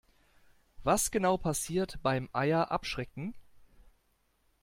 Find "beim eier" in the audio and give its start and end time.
2.01-2.71